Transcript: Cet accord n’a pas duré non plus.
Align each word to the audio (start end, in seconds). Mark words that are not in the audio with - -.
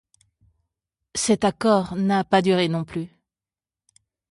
Cet 1.13 1.43
accord 1.43 1.95
n’a 1.95 2.23
pas 2.23 2.41
duré 2.41 2.67
non 2.69 2.83
plus. 2.85 3.11